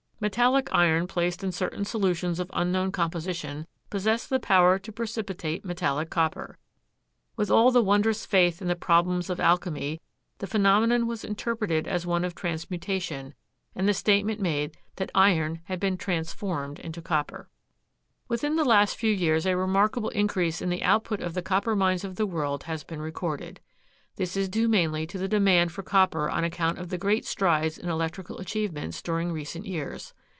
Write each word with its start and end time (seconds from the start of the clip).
Metallic 0.23 0.69
iron 0.71 1.07
placed 1.07 1.43
in 1.43 1.51
certain 1.51 1.83
solutions 1.83 2.39
of 2.39 2.51
unknown 2.53 2.91
composition 2.91 3.65
possessed 3.89 4.29
the 4.29 4.39
power 4.39 4.77
to 4.77 4.91
precipitate 4.91 5.65
metallic 5.65 6.11
copper. 6.11 6.59
With 7.35 7.49
all 7.49 7.71
the 7.71 7.81
wondrous 7.81 8.23
faith 8.23 8.61
in 8.61 8.67
the 8.67 8.75
problems 8.75 9.31
of 9.31 9.39
alchemy 9.39 9.99
the 10.37 10.45
phenomenon 10.45 11.07
was 11.07 11.25
interpreted 11.25 11.87
as 11.87 12.05
one 12.05 12.23
of 12.23 12.35
transmutation 12.35 13.33
and 13.73 13.89
the 13.89 13.95
statement 13.95 14.39
made 14.39 14.77
that 14.97 15.09
iron 15.15 15.61
had 15.63 15.79
been 15.79 15.97
transformed 15.97 16.77
into 16.77 17.01
copper. 17.01 17.49
Within 18.27 18.57
the 18.57 18.63
last 18.63 18.97
few 18.97 19.11
years 19.11 19.47
a 19.47 19.57
remarkable 19.57 20.09
increase 20.09 20.61
in 20.61 20.69
the 20.69 20.83
output 20.83 21.21
of 21.21 21.33
the 21.33 21.41
copper 21.41 21.75
mines 21.75 22.03
of 22.03 22.17
the 22.17 22.27
world 22.27 22.65
has 22.65 22.83
been 22.83 23.01
recorded. 23.01 23.59
This 24.17 24.35
is 24.35 24.49
due 24.49 24.67
mainly 24.67 25.07
to 25.07 25.17
the 25.17 25.29
demand 25.29 25.71
for 25.71 25.83
copper 25.83 26.29
on 26.29 26.43
account 26.43 26.77
of 26.77 26.89
the 26.89 26.97
great 26.97 27.25
strides 27.25 27.77
in 27.77 27.87
electrical 27.87 28.39
achievements 28.39 29.01
during 29.01 29.31
recent 29.31 29.65
years. 29.65 30.13